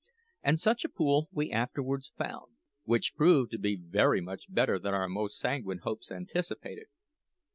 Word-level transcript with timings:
And 0.41 0.59
such 0.59 0.83
a 0.83 0.89
pool 0.89 1.29
we 1.31 1.51
afterwards 1.51 2.11
found, 2.17 2.55
which 2.85 3.13
proved 3.13 3.51
to 3.51 3.59
be 3.59 3.75
very 3.75 4.19
much 4.19 4.51
better 4.51 4.79
than 4.79 4.95
our 4.95 5.07
most 5.07 5.37
sanguine 5.37 5.77
hopes 5.83 6.11
anticipated. 6.11 6.87